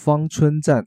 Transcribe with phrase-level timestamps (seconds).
[0.00, 0.86] 芳村站、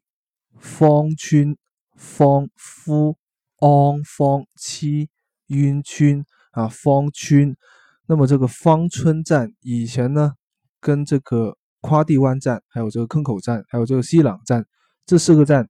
[0.58, 1.58] 芳村、
[1.98, 3.18] 芳夫、
[3.60, 5.10] 安芳、七、
[5.48, 7.58] 晕村啊，芳村。
[8.08, 10.32] 那么这个芳村站以前呢，
[10.80, 14.66] 跟这个夸地湾站、还有这个坑口站、还有这个西朗站
[15.06, 15.68] 这四个站，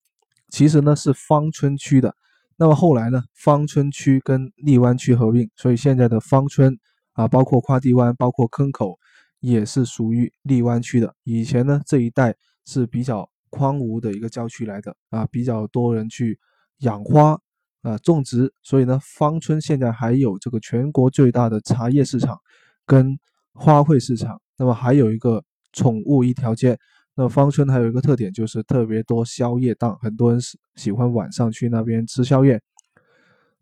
[0.49, 2.15] 其实呢是芳村区的。
[2.57, 6.77] 那么后来呢，芳村区跟荔湾区合并，所以现在的芳村
[7.13, 8.99] 啊，包括夸地湾、包括坑口，
[9.39, 11.15] 也是属于荔湾区的。
[11.23, 12.35] 以前呢，这一带
[12.65, 16.39] 是比较荒芜的一个郊区来的啊，比较多人去
[16.79, 17.37] 养花
[17.81, 22.39] 啊种植，所以呢，芳村现在还有这个全国最大的茶叶市场
[22.85, 23.19] 跟
[23.53, 24.41] 花卉市场。
[24.57, 26.77] 那么还有一个宠物一条街。
[27.13, 32.61] 那芳村还有一个特点，就是特别多宵夜档，很多人喜喜欢晚上去那边吃宵夜。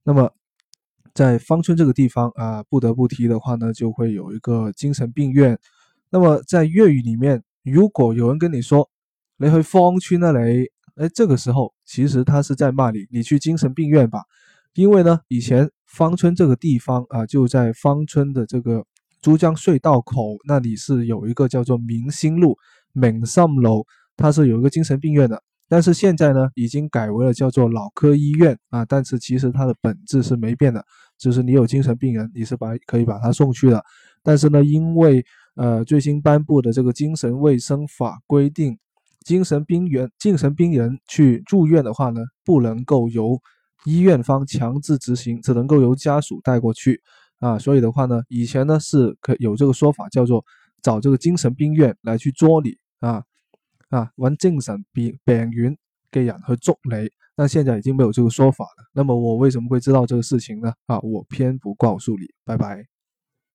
[0.03, 0.31] 那么
[1.13, 5.57] 在芳村这个地方啊，不得不提的话呢，就会有一个精神病院。
[6.09, 8.88] 那么在粤语里面，如果有人跟你说
[9.39, 14.19] “你去芳村那里”，哎，这个时候其实他是在骂你，你去精神病院吧。
[14.75, 18.85] 因为呢，以前芳村这个地方啊，就在芳村的这个
[19.21, 22.57] 珠江隧道口那里是有一个叫做明星路。
[22.91, 23.83] 闽上楼，
[24.17, 28.83] 它是有一个精神病院的，但是现在呢，已经改为了叫做脑科医院啊。
[28.83, 30.83] 但是其实它的本质是没变的，
[31.15, 33.81] 就是你有精神病人，你是把可以把他送去的。
[34.23, 35.23] 但是呢，因为
[35.55, 38.75] 呃最新颁布的这个精神卫生法规定，
[39.29, 43.39] 精神病院精神病人去住院的话呢，不能够由
[43.85, 46.99] 医院方强制执行，只能够由家属带过去
[47.39, 47.59] 啊。
[47.59, 50.43] 所以的话呢，以前呢是可有这个说法叫做。
[50.81, 53.21] 找这个精神病院来去捉你啊
[53.89, 55.75] 啊，玩精神病病院
[56.09, 58.89] 给人去捉你，但现在已经没有这个说法了。
[58.93, 60.71] 那么我为什么会知道这个事情呢？
[60.85, 62.98] 啊，我偏不告诉你，拜拜。